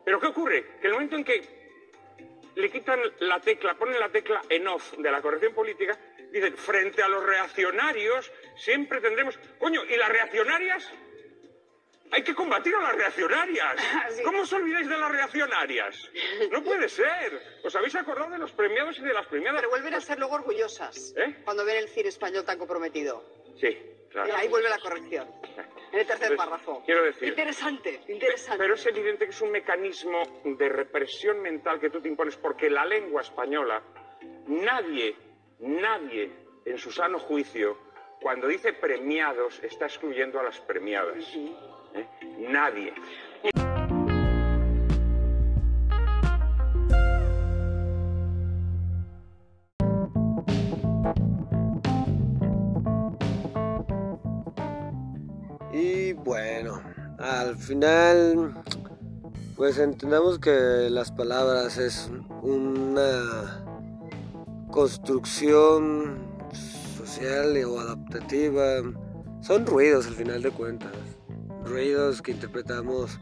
pero 0.09 0.19
¿qué 0.19 0.25
ocurre? 0.25 0.65
Que 0.81 0.87
el 0.87 0.93
momento 0.93 1.17
en 1.17 1.23
que 1.23 1.43
le 2.55 2.71
quitan 2.71 2.99
la 3.19 3.39
tecla, 3.39 3.75
ponen 3.75 3.99
la 3.99 4.09
tecla 4.09 4.41
en 4.49 4.67
off 4.67 4.93
de 4.97 5.11
la 5.11 5.21
corrección 5.21 5.53
política, 5.53 5.97
dicen, 6.31 6.57
frente 6.57 7.03
a 7.03 7.07
los 7.07 7.23
reaccionarios 7.23 8.31
siempre 8.57 9.01
tendremos... 9.01 9.37
Coño, 9.59 9.85
¿y 9.85 9.95
las 9.97 10.09
reaccionarias? 10.09 10.91
Hay 12.11 12.23
que 12.23 12.33
combatir 12.33 12.73
a 12.75 12.81
las 12.81 12.95
reaccionarias. 12.95 13.75
¿Cómo 14.23 14.41
os 14.41 14.53
olvidáis 14.53 14.89
de 14.89 14.97
las 14.97 15.11
reaccionarias? 15.11 16.09
No 16.51 16.63
puede 16.63 16.89
ser. 16.89 17.59
¿Os 17.63 17.75
habéis 17.75 17.95
acordado 17.95 18.31
de 18.31 18.39
los 18.39 18.51
premiados 18.51 18.97
y 18.99 19.03
de 19.03 19.13
las 19.13 19.27
premiadas? 19.27 19.61
Pero 19.61 19.69
vuelven 19.69 19.93
a 19.93 20.01
ser 20.01 20.17
luego 20.17 20.35
orgullosas 20.35 21.13
¿Eh? 21.17 21.41
cuando 21.43 21.65
ven 21.65 21.77
el 21.77 21.87
cine 21.87 22.09
español 22.09 22.43
tan 22.45 22.57
comprometido. 22.57 23.23
Sí, 23.59 23.77
claro. 24.09 24.35
ahí 24.35 24.47
vuelve 24.47 24.69
la 24.69 24.79
corrección. 24.79 25.27
En 25.91 25.99
el 25.99 26.05
tercer 26.07 26.35
párrafo. 26.35 26.83
Quiero 26.85 27.03
decir. 27.03 27.27
Interesante, 27.27 28.01
interesante. 28.07 28.57
Pero 28.57 28.73
es 28.73 28.85
evidente 28.85 29.25
que 29.25 29.31
es 29.31 29.41
un 29.41 29.51
mecanismo 29.51 30.41
de 30.45 30.69
represión 30.69 31.41
mental 31.41 31.79
que 31.79 31.89
tú 31.89 32.01
te 32.01 32.07
impones 32.07 32.35
porque 32.37 32.69
la 32.69 32.85
lengua 32.85 33.21
española, 33.21 33.83
nadie, 34.47 35.15
nadie 35.59 36.31
en 36.65 36.77
su 36.77 36.91
sano 36.91 37.19
juicio, 37.19 37.77
cuando 38.21 38.47
dice 38.47 38.73
premiados, 38.73 39.59
está 39.63 39.85
excluyendo 39.85 40.39
a 40.39 40.43
las 40.43 40.59
premiadas. 40.61 41.25
¿eh? 41.96 42.08
Nadie. 42.50 42.93
Y 55.72 56.13
bueno, 56.13 56.81
al 57.19 57.55
final, 57.55 58.53
pues 59.55 59.77
entendamos 59.77 60.39
que 60.39 60.89
las 60.89 61.12
palabras 61.12 61.77
es 61.77 62.12
una 62.41 63.63
construcción 64.72 66.17
social 66.98 67.58
o 67.65 67.79
adaptativa. 67.79 68.81
Son 69.41 69.65
ruidos 69.65 70.08
al 70.08 70.15
final 70.15 70.41
de 70.41 70.51
cuentas. 70.51 70.91
Ruidos 71.65 72.21
que 72.21 72.31
interpretamos 72.31 73.19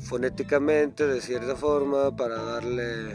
fonéticamente 0.00 1.06
de 1.06 1.20
cierta 1.20 1.56
forma 1.56 2.14
para 2.14 2.36
darle 2.36 3.14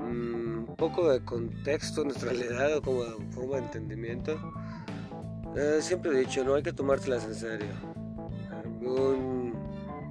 mm, 0.00 0.68
un 0.68 0.74
poco 0.76 1.10
de 1.10 1.20
contexto 1.24 2.02
a 2.02 2.04
nuestra 2.04 2.30
realidad 2.30 2.76
o 2.78 2.82
como 2.82 3.02
forma 3.30 3.56
de 3.56 3.62
entendimiento. 3.64 4.38
Eh, 5.56 5.78
siempre 5.80 6.12
he 6.12 6.20
dicho, 6.20 6.44
no 6.44 6.54
hay 6.54 6.62
que 6.62 6.72
tomárselas 6.72 7.24
en 7.24 7.34
serio. 7.34 7.68
Un 8.80 9.54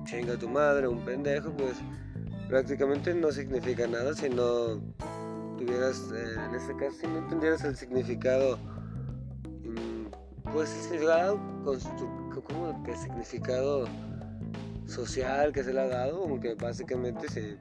chinga 0.05 0.38
tu 0.38 0.50
madre, 0.50 0.88
un 0.88 1.03
pendejo, 1.03 1.51
pues 1.51 1.77
prácticamente 2.48 3.13
no 3.13 3.31
significa 3.31 3.88
nada 3.88 4.13
si 4.13 4.29
no 4.29 4.81
tuvieras, 5.57 6.12
eh, 6.13 6.36
en 6.48 6.55
este 6.55 6.75
caso, 6.75 6.98
si 7.00 7.07
no 7.07 7.19
entendieras 7.19 7.63
el 7.63 7.75
significado, 7.75 8.57
mm, 9.63 10.51
pues 10.51 10.69
el 10.75 10.81
significado, 10.81 11.39
como 12.46 12.84
que 12.84 12.96
significado 12.96 13.86
social 14.88 15.52
que 15.52 15.64
se 15.64 15.74
le 15.74 15.82
ha 15.82 15.88
dado, 15.88 16.24
aunque 16.24 16.56
básicamente 16.56 17.28
se, 17.30 17.58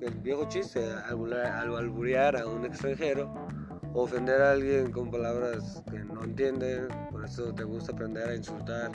el 0.00 0.14
viejo 0.22 0.48
chiste, 0.48 0.92
al 0.92 1.76
alburear 1.76 2.36
a 2.36 2.46
un 2.46 2.64
extranjero, 2.64 3.32
ofender 3.94 4.40
a 4.40 4.52
alguien 4.52 4.92
con 4.92 5.10
palabras 5.10 5.82
que 5.90 5.98
no 5.98 6.24
entiende, 6.24 6.86
por 7.10 7.24
eso 7.24 7.52
te 7.54 7.64
gusta 7.64 7.92
aprender 7.92 8.28
a 8.28 8.34
insultar, 8.34 8.92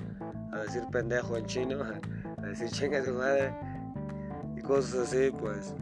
a 0.52 0.60
decir 0.60 0.84
pendejo 0.92 1.38
en 1.38 1.46
chino, 1.46 1.80
a 2.38 2.42
decir 2.46 2.70
chinga 2.70 3.04
tu 3.04 3.14
madre 3.14 3.54
y 4.56 4.62
cosas 4.62 5.08
así, 5.08 5.32
pues 5.32 5.76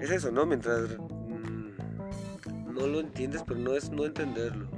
es 0.00 0.10
eso, 0.10 0.30
¿no? 0.30 0.44
Mientras 0.44 0.98
mm, 0.98 2.74
no 2.74 2.86
lo 2.86 3.00
entiendes, 3.00 3.42
pero 3.46 3.58
no 3.60 3.72
es 3.72 3.90
no 3.90 4.04
entenderlo. 4.04 4.68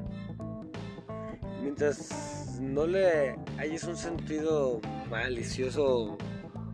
Mientras 1.79 2.59
no 2.59 2.87
le 2.87 3.37
hayas 3.59 3.85
un 3.85 3.99
sentido 3.99 4.81
malicioso, 5.11 6.17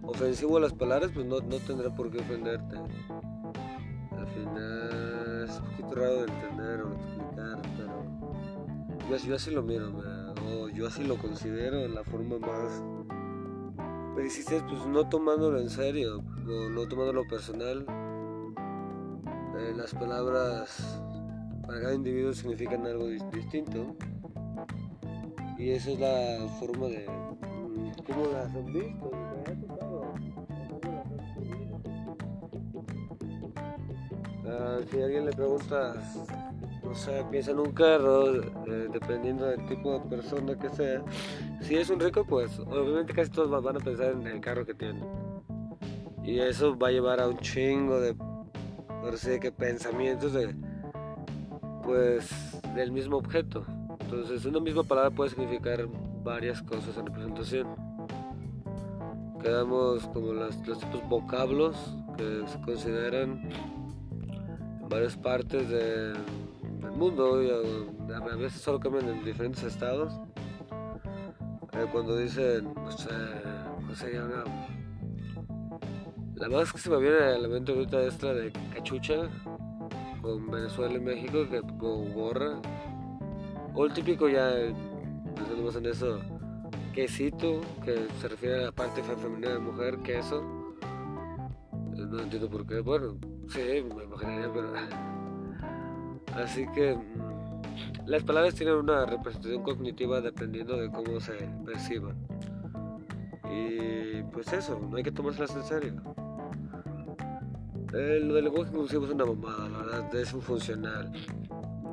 ofensivo 0.04 0.58
a 0.58 0.60
las 0.60 0.74
palabras, 0.74 1.10
pues 1.12 1.26
no, 1.26 1.40
no 1.40 1.56
tendrá 1.56 1.92
por 1.92 2.08
qué 2.08 2.20
ofenderte. 2.20 2.76
Al 4.16 4.26
final 4.28 5.48
es 5.48 5.58
un 5.58 5.70
poquito 5.70 5.94
raro 5.96 6.14
de 6.18 6.32
entender 6.32 6.82
o 6.82 6.88
de 6.90 6.94
explicar, 6.94 7.62
pero 7.76 9.18
yo, 9.26 9.34
así 9.34 9.50
lo 9.50 9.64
miro, 9.64 9.92
o 10.46 10.68
yo 10.68 10.86
así 10.86 11.02
lo 11.02 11.18
considero 11.18 11.80
en 11.80 11.96
la 11.96 12.04
forma 12.04 12.38
más 12.38 12.84
pero 14.14 14.26
hiciste 14.26 14.60
pues 14.68 14.86
no 14.86 15.08
tomándolo 15.08 15.58
en 15.58 15.70
serio 15.70 16.18
o 16.46 16.68
no 16.68 16.86
tomándolo 16.86 17.26
personal 17.26 17.86
eh, 19.58 19.72
las 19.74 19.94
palabras 19.94 21.02
para 21.66 21.80
cada 21.80 21.94
individuo 21.94 22.34
significan 22.34 22.86
algo 22.86 23.06
distinto 23.06 23.96
y 25.62 25.70
esa 25.70 25.92
es 25.92 26.00
la 26.00 26.48
forma 26.58 26.88
de 26.88 27.06
mm, 27.06 27.92
cómo 28.04 28.26
las 28.32 28.52
han 28.52 28.72
visto 28.72 29.12
uh, 34.44 34.82
si 34.90 35.00
alguien 35.00 35.26
le 35.26 35.32
pregunta 35.32 35.94
no 36.82 36.94
sé, 36.96 37.24
piensa 37.30 37.52
en 37.52 37.60
un 37.60 37.70
carro, 37.70 38.34
eh, 38.34 38.88
dependiendo 38.92 39.46
del 39.46 39.64
tipo 39.66 39.98
de 39.98 40.00
persona 40.10 40.58
que 40.58 40.68
sea. 40.68 41.02
Si 41.60 41.76
es 41.76 41.88
un 41.88 42.00
rico, 42.00 42.26
pues 42.26 42.58
obviamente 42.58 43.14
casi 43.14 43.30
todos 43.30 43.62
van 43.62 43.76
a 43.76 43.78
pensar 43.78 44.12
en 44.12 44.26
el 44.26 44.40
carro 44.40 44.66
que 44.66 44.74
tiene. 44.74 45.00
Y 46.24 46.40
eso 46.40 46.76
va 46.76 46.88
a 46.88 46.90
llevar 46.90 47.20
a 47.20 47.28
un 47.28 47.38
chingo 47.38 47.98
de 48.00 48.14
ahora 48.88 49.16
sí 49.16 49.38
que 49.40 49.52
pensamientos 49.52 50.32
de 50.32 50.54
pues 51.84 52.60
del 52.74 52.92
mismo 52.92 53.16
objeto 53.16 53.64
entonces 54.12 54.44
una 54.44 54.60
misma 54.60 54.82
palabra 54.82 55.10
puede 55.10 55.30
significar 55.30 55.88
varias 56.22 56.60
cosas 56.62 56.98
en 56.98 57.06
representación. 57.06 57.66
Quedamos 59.42 60.06
como 60.08 60.34
los, 60.34 60.60
tipos 60.62 61.08
vocablos 61.08 61.96
que 62.18 62.42
se 62.46 62.60
consideran 62.60 63.50
en 63.50 64.88
varias 64.90 65.16
partes 65.16 65.66
del 65.70 66.14
mundo 66.94 67.42
y 67.42 67.50
a, 67.50 68.36
veces 68.36 68.60
solo 68.60 68.78
cambian 68.78 69.08
en 69.08 69.24
diferentes 69.24 69.62
estados. 69.64 70.12
Eh, 71.72 71.86
cuando 71.90 72.18
dicen 72.18 72.64
no 72.74 72.90
sé, 72.90 73.08
no 73.80 73.94
sería 73.94 74.24
una 74.24 74.44
la 76.34 76.50
más 76.50 76.70
que 76.70 76.78
se 76.78 76.90
me 76.90 76.98
viene 76.98 77.16
a 77.16 77.38
la 77.38 77.48
mente 77.48 77.72
ahorita 77.72 78.02
es 78.02 78.22
la 78.22 78.34
de 78.34 78.52
cachucha 78.74 79.30
con 80.20 80.50
Venezuela 80.50 80.94
y 80.94 81.00
México, 81.00 81.46
que 81.50 81.60
con 81.78 82.12
gorra. 82.12 82.60
O 83.74 83.86
el 83.86 83.92
típico 83.92 84.28
ya, 84.28 84.52
pensando 85.34 85.78
en 85.78 85.86
eso, 85.86 86.20
quesito, 86.92 87.60
que 87.84 88.06
se 88.20 88.28
refiere 88.28 88.56
a 88.56 88.66
la 88.66 88.72
parte 88.72 89.02
femenina 89.02 89.50
de 89.50 89.58
mujer, 89.58 89.98
queso. 89.98 90.42
No 91.96 92.20
entiendo 92.20 92.50
por 92.50 92.66
qué, 92.66 92.80
bueno, 92.80 93.16
sí, 93.48 93.82
me 93.94 94.04
imaginaría, 94.04 94.52
pero... 94.52 94.72
Así 96.34 96.66
que 96.74 96.94
mm, 96.94 98.06
las 98.06 98.22
palabras 98.22 98.54
tienen 98.54 98.74
una 98.74 99.06
representación 99.06 99.62
cognitiva 99.62 100.20
dependiendo 100.20 100.76
de 100.76 100.90
cómo 100.90 101.20
se 101.20 101.32
perciban. 101.64 102.16
Y 103.50 104.22
pues 104.32 104.52
eso, 104.52 104.78
no 104.78 104.96
hay 104.96 105.02
que 105.02 105.12
tomárselas 105.12 105.54
en 105.56 105.64
serio. 105.64 106.02
El, 107.92 108.28
lo 108.28 108.34
del 108.34 108.44
lenguaje 108.44 108.70
inclusivo 108.70 109.04
es 109.04 109.12
una 109.12 109.26
mamada, 109.26 109.68
la 109.68 109.78
verdad, 109.78 110.14
es 110.14 110.32
un 110.32 110.40
funcional. 110.40 111.12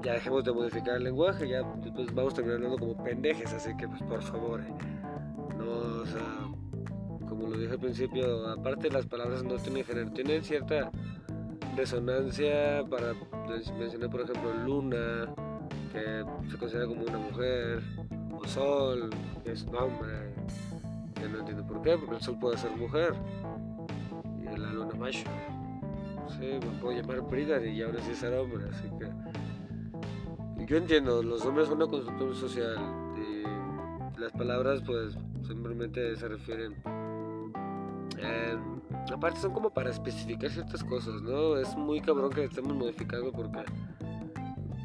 Ya 0.01 0.13
dejemos 0.13 0.45
de 0.45 0.53
modificar 0.53 0.95
el 0.95 1.03
lenguaje, 1.03 1.49
ya 1.49 1.61
después 1.83 2.13
vamos 2.13 2.33
a 2.33 2.35
terminar 2.37 2.57
hablando 2.57 2.77
como 2.77 3.03
pendejes, 3.03 3.51
así 3.53 3.75
que 3.75 3.87
pues 3.87 4.01
por 4.03 4.21
favor, 4.21 4.61
eh, 4.61 4.73
no, 5.57 6.01
o 6.01 6.05
sea, 6.05 6.21
como 7.27 7.47
lo 7.47 7.57
dije 7.57 7.73
al 7.73 7.79
principio, 7.79 8.47
aparte 8.47 8.89
las 8.89 9.05
palabras 9.05 9.43
no 9.43 9.55
tienen 9.55 9.83
género, 9.83 10.11
tienen 10.11 10.41
cierta 10.41 10.89
resonancia 11.75 12.81
para 12.89 13.13
mencionar 13.77 14.09
por 14.09 14.21
ejemplo 14.21 14.53
luna, 14.65 15.33
que 15.91 16.23
se 16.49 16.57
considera 16.57 16.87
como 16.87 17.03
una 17.03 17.17
mujer, 17.17 17.83
o 18.31 18.47
sol, 18.47 19.09
que 19.43 19.51
es 19.51 19.63
un 19.63 19.75
hombre, 19.75 20.33
que 21.15 21.27
no 21.27 21.39
entiendo 21.39 21.67
por 21.67 21.81
qué, 21.81 21.97
porque 21.97 22.15
el 22.15 22.21
sol 22.21 22.37
puede 22.39 22.57
ser 22.57 22.71
mujer, 22.71 23.13
y 24.41 24.57
la 24.57 24.71
luna 24.71 24.95
macho. 24.95 25.27
Me 26.39 26.59
puedo 26.79 26.95
llamar 26.95 27.21
Brida 27.21 27.61
y 27.65 27.81
ahora 27.81 27.99
sí 28.01 28.15
ser 28.15 28.33
hombre, 28.33 28.65
así 28.71 28.87
que... 28.97 29.38
Yo 30.69 30.77
entiendo, 30.77 31.23
los 31.23 31.43
hombres 31.47 31.67
son 31.67 31.77
una 31.77 31.87
construcción 31.87 32.35
social 32.35 32.77
y 33.17 34.21
las 34.21 34.31
palabras 34.33 34.83
pues 34.85 35.17
simplemente 35.47 36.15
se 36.15 36.27
refieren... 36.27 36.75
Eh, 38.19 38.55
aparte 39.11 39.39
son 39.39 39.51
como 39.51 39.73
para 39.73 39.89
especificar 39.89 40.51
ciertas 40.51 40.83
cosas, 40.83 41.23
¿no? 41.23 41.57
Es 41.57 41.75
muy 41.75 41.99
cabrón 42.01 42.29
que 42.29 42.43
estemos 42.43 42.75
modificando 42.75 43.31
porque 43.31 43.63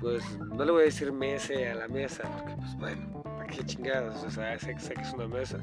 pues 0.00 0.24
no 0.38 0.64
le 0.64 0.72
voy 0.72 0.80
a 0.80 0.84
decir 0.86 1.12
mesa 1.12 1.52
a 1.72 1.74
la 1.74 1.88
mesa, 1.88 2.22
porque 2.34 2.56
pues 2.56 2.78
bueno, 2.78 3.22
¿para 3.22 3.46
qué 3.48 3.62
chingados? 3.66 4.24
O 4.24 4.30
sea, 4.30 4.58
sé, 4.58 4.78
sé 4.78 4.94
que 4.94 5.02
es 5.02 5.12
una 5.12 5.28
mesa. 5.28 5.58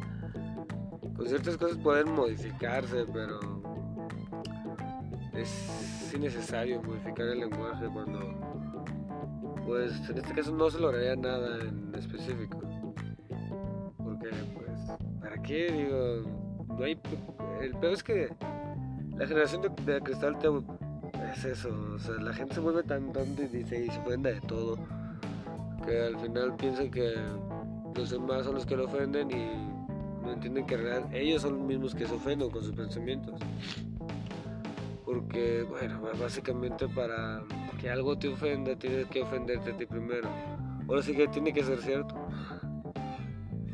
Con 1.16 1.28
ciertas 1.28 1.58
cosas 1.58 1.80
pueden 1.80 2.14
modificarse, 2.14 3.06
pero 3.12 3.40
es 5.34 6.12
innecesario 6.14 6.82
modificar 6.82 7.28
el 7.28 7.40
lenguaje 7.40 7.88
cuando, 7.94 8.20
pues 9.66 10.10
en 10.10 10.18
este 10.18 10.34
caso 10.34 10.52
no 10.52 10.70
se 10.70 10.80
lograría 10.80 11.16
nada 11.16 11.60
en 11.62 11.94
específico. 11.96 12.62
Porque, 13.98 14.30
pues, 14.54 15.00
¿para 15.22 15.42
qué? 15.42 15.72
Digo, 15.72 16.30
no 16.78 16.84
hay. 16.84 17.00
El 17.62 17.72
peor 17.78 17.94
es 17.94 18.04
que 18.04 18.30
la 19.18 19.28
generación 19.28 19.62
de, 19.86 20.02
cristal 20.02 20.38
te, 20.40 20.48
es 21.32 21.46
eso, 21.46 21.70
o 21.96 22.00
sea, 22.00 22.16
la 22.16 22.34
gente 22.34 22.56
se 22.56 22.60
vuelve 22.60 22.84
tan 22.84 23.14
tonta 23.14 23.44
y, 23.44 23.48
dice, 23.48 23.86
y 23.86 23.90
se 23.90 24.00
ofende 24.00 24.34
de 24.34 24.42
todo 24.42 24.78
que 25.86 26.02
al 26.02 26.20
final 26.20 26.56
piensan 26.58 26.92
que 26.92 27.16
los 27.96 28.10
demás 28.10 28.46
son 28.46 28.56
los 28.56 28.66
que 28.66 28.76
lo 28.76 28.86
ofenden 28.86 29.32
y 29.32 30.24
no 30.24 30.34
entienden 30.34 30.66
que 30.66 30.76
ellos 31.14 31.42
son 31.42 31.58
los 31.58 31.62
mismos 31.62 31.96
que 31.96 32.06
se 32.06 32.14
ofenden 32.14 32.50
con 32.52 32.64
sus 32.64 32.76
pensamientos 32.76 33.40
porque, 35.12 35.64
bueno, 35.64 36.00
básicamente 36.18 36.88
para 36.88 37.44
que 37.80 37.90
algo 37.90 38.18
te 38.18 38.30
ofenda 38.30 38.78
tienes 38.78 39.08
que 39.08 39.22
ofenderte 39.22 39.72
a 39.72 39.78
ti 39.78 39.86
primero. 39.86 40.30
Ahora 40.88 41.02
sí 41.02 41.14
que 41.14 41.28
tiene 41.28 41.52
que 41.54 41.64
ser 41.64 41.82
cierto. 41.82 42.16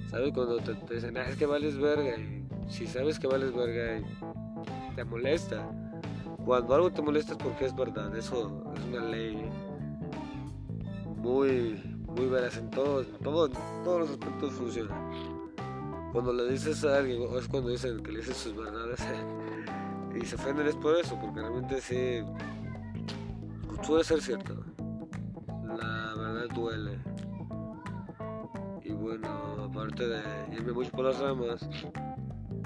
¿Sabes? 0.10 0.34
Cuando 0.34 0.58
te, 0.58 0.74
dicen, 0.96 1.16
ah, 1.18 1.28
es 1.28 1.36
que 1.36 1.46
vales 1.46 1.78
verga, 1.78 2.18
y 2.18 2.48
si 2.70 2.88
sabes 2.88 3.20
que 3.20 3.28
vales 3.28 3.54
verga, 3.54 4.00
y 4.00 4.96
te 4.96 5.04
molesta. 5.04 5.70
Cuando 6.44 6.74
algo 6.74 6.92
te 6.92 7.02
molesta 7.04 7.34
es 7.34 7.38
porque 7.38 7.66
es 7.66 7.76
verdad, 7.76 8.16
eso 8.18 8.74
es 8.76 8.84
una 8.86 9.06
ley 9.06 9.48
muy, 11.18 12.00
muy 12.08 12.26
veraz 12.28 12.58
en 12.58 12.72
todo, 12.72 13.02
en 13.02 13.18
todo, 13.20 13.50
todos 13.84 14.00
los 14.00 14.10
aspectos 14.12 14.54
funciona. 14.54 14.96
Cuando 16.14 16.34
le 16.34 16.50
dices 16.50 16.84
a 16.86 16.98
alguien, 16.98 17.22
o 17.22 17.38
es 17.38 17.48
cuando 17.48 17.70
dicen 17.70 18.02
que 18.02 18.12
le 18.12 18.20
dices 18.20 18.38
sus 18.38 18.56
verdades, 18.56 19.00
y 20.22 20.26
se 20.26 20.36
ofenden 20.36 20.68
es 20.68 20.76
por 20.76 20.96
eso, 20.96 21.20
porque 21.20 21.42
realmente 21.42 21.82
sí, 21.82 22.24
suele 23.84 24.04
ser 24.04 24.22
cierto. 24.22 24.64
La 25.64 26.14
verdad 26.18 26.48
duele. 26.54 27.00
Y 28.84 28.92
bueno, 28.92 29.66
aparte 29.66 30.08
de 30.08 30.22
irme 30.52 30.74
mucho 30.74 30.92
por 30.92 31.06
las 31.06 31.20
ramas, 31.20 31.70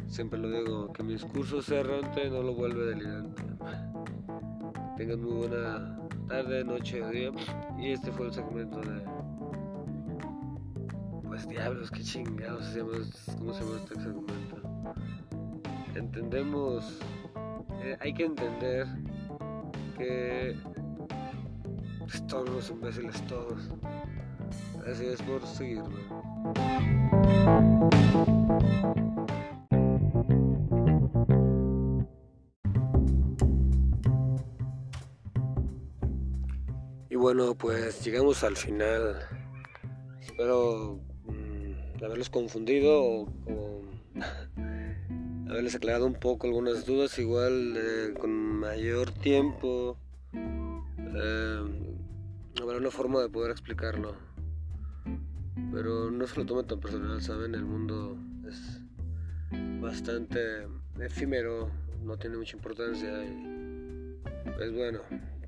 siempre 0.08 0.40
lo 0.40 0.50
digo, 0.50 0.94
que 0.94 1.04
mi 1.04 1.14
discurso 1.14 1.62
sea 1.62 1.82
errante 1.82 2.30
no 2.30 2.42
lo 2.42 2.54
vuelve 2.54 2.86
delirante. 2.86 3.44
Tengan 4.98 5.22
muy 5.22 5.48
buena 5.48 6.00
tarde, 6.28 6.64
noche 6.64 7.04
o 7.04 7.10
día. 7.10 7.32
Y 7.80 7.92
este 7.92 8.12
fue 8.12 8.28
el 8.28 8.34
segmento 8.34 8.80
de. 8.82 9.02
Pues 11.28 11.48
diablos, 11.48 11.90
qué 11.90 12.04
chingados 12.04 12.78
¿Cómo 13.38 13.54
se 13.54 13.64
llama 13.64 13.78
este 13.78 13.96
segmento? 13.96 14.62
Entendemos. 15.96 17.00
Eh, 17.82 17.98
hay 18.00 18.14
que 18.14 18.26
entender 18.26 18.88
que. 19.98 20.56
Pues, 22.00 22.28
todos 22.28 22.50
los 22.50 22.70
imbéciles, 22.70 23.26
todos. 23.28 23.70
Gracias 24.84 25.22
por 25.22 25.46
seguirme. 25.46 26.02
bueno, 37.22 37.54
pues 37.56 38.04
llegamos 38.04 38.44
al 38.44 38.58
final. 38.58 39.16
Espero 40.20 41.00
mm, 41.26 42.04
haberlos 42.04 42.32
confundido 42.32 43.04
o, 43.04 43.84
haberles 45.52 45.76
aclarado 45.76 46.06
un 46.06 46.14
poco 46.14 46.48
algunas 46.48 46.86
dudas. 46.86 47.20
Igual 47.20 47.76
eh, 47.78 48.14
con 48.18 48.32
mayor 48.32 49.12
tiempo 49.12 49.98
eh, 50.34 51.62
habrá 52.62 52.78
una 52.78 52.92
forma 52.92 53.22
de 53.22 53.30
poder 53.30 53.52
explicarlo. 53.52 54.16
Pero 55.74 56.10
no 56.10 56.26
se 56.28 56.40
lo 56.40 56.46
tomen 56.46 56.66
tan 56.66 56.80
personal, 56.80 57.22
¿saben? 57.22 57.54
El 57.54 57.66
mundo 57.66 58.18
es 58.48 58.82
bastante 59.82 60.68
efímero, 61.00 61.70
no 62.04 62.18
tiene 62.18 62.38
mucha 62.38 62.56
importancia 62.56 63.24
y 63.24 64.18
pues 64.56 64.74
bueno. 64.74 65.00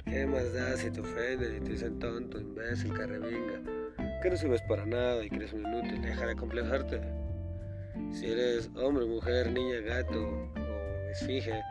¿Qué 0.06 0.28
más 0.28 0.54
da 0.54 0.76
si 0.76 0.92
te 0.92 1.00
ofenden 1.00 1.56
y 1.56 1.60
te 1.62 1.72
dicen 1.72 1.98
tonto, 1.98 2.40
imbécil, 2.40 2.94
carrevinga? 2.94 3.62
Que 4.22 4.30
no 4.30 4.36
sirves 4.36 4.62
para 4.68 4.86
nada 4.86 5.24
y 5.24 5.30
que 5.30 5.38
eres 5.38 5.54
un 5.54 5.62
inútil, 5.62 6.02
deja 6.02 6.28
de 6.28 6.36
complejarte. 6.36 7.23
Si 8.14 8.28
eres 8.28 8.70
hombre, 8.76 9.06
mujer, 9.06 9.52
niña, 9.52 9.80
gato 9.82 10.22
o 10.22 11.10
esfinge, 11.12 11.62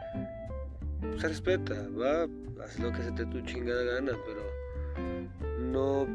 se 1.18 1.28
respeta, 1.28 1.88
va, 1.90 2.28
haz 2.62 2.78
lo 2.78 2.92
que 2.92 3.02
se 3.02 3.12
te 3.12 3.24
tu 3.26 3.40
chingada 3.42 3.82
gana, 3.84 4.12
pero 4.26 4.42
no 5.60 6.06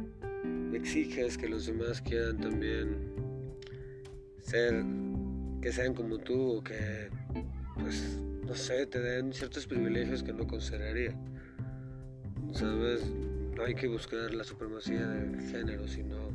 exiges 0.74 1.38
que 1.38 1.50
los 1.50 1.66
demás 1.66 2.02
quieran 2.02 2.38
también 2.38 3.14
ser, 4.42 4.84
que 5.62 5.72
sean 5.72 5.94
como 5.94 6.18
tú 6.18 6.58
o 6.58 6.64
que, 6.64 7.10
pues, 7.76 8.20
no 8.46 8.54
sé, 8.54 8.86
te 8.86 9.00
den 9.00 9.34
ciertos 9.34 9.66
privilegios 9.66 10.22
que 10.22 10.34
no 10.34 10.46
consideraría. 10.46 11.16
¿sabes? 12.54 13.02
No 13.56 13.64
hay 13.64 13.76
que 13.76 13.88
buscar 13.88 14.34
la 14.34 14.44
supremacía 14.44 15.08
del 15.08 15.40
género, 15.42 15.88
sino 15.88 16.27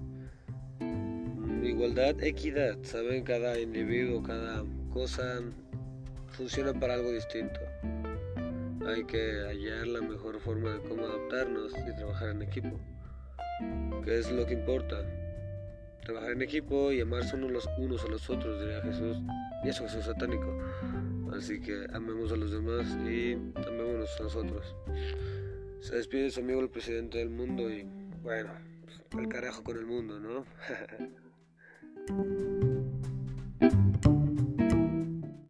igualdad, 1.63 2.23
equidad, 2.23 2.77
¿saben? 2.83 3.25
Cada 3.25 3.59
individuo, 3.59 4.23
cada 4.23 4.65
cosa 4.93 5.41
funciona 6.29 6.73
para 6.73 6.95
algo 6.95 7.11
distinto. 7.13 7.61
Hay 8.87 9.05
que 9.05 9.43
hallar 9.47 9.87
la 9.87 10.01
mejor 10.01 10.41
forma 10.41 10.75
de 10.75 10.81
cómo 10.89 11.07
adaptarnos 11.07 11.73
y 11.73 11.97
trabajar 11.97 12.31
en 12.31 12.43
equipo. 12.43 12.81
¿Qué 14.05 14.19
es 14.19 14.31
lo 14.31 14.45
que 14.45 14.55
importa? 14.55 15.05
Trabajar 16.05 16.33
en 16.33 16.43
equipo 16.43 16.91
y 16.91 17.01
amarse 17.01 17.37
unos, 17.37 17.53
los, 17.53 17.69
unos 17.79 18.05
a 18.05 18.09
los 18.09 18.29
otros, 18.29 18.61
diría 18.61 18.83
Jesús. 18.83 19.19
Y 19.65 19.69
eso 19.69 19.87
es 19.87 19.93
satánico. 20.05 20.59
Así 21.33 21.61
que 21.61 21.87
amemos 21.93 22.33
a 22.33 22.37
los 22.37 22.51
demás 22.51 22.87
y 23.07 23.35
amémonos 23.35 24.21
a 24.21 24.25
nosotros. 24.25 24.75
Se 25.81 25.97
despide 25.97 26.31
su 26.31 26.41
amigo 26.41 26.61
el 26.61 26.71
presidente 26.71 27.19
del 27.19 27.31
mundo 27.31 27.71
y 27.71 27.87
bueno, 28.23 28.51
pues, 28.85 29.01
al 29.17 29.29
carajo 29.29 29.63
con 29.63 29.77
el 29.77 29.87
mundo, 29.87 30.19
¿no? 30.19 30.45
Thank 32.09 32.19
you. 33.61 33.92